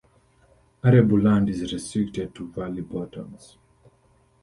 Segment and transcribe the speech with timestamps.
[0.83, 3.55] Arable land is restricted to valley bottoms.